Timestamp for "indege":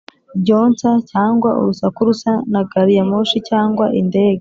3.99-4.29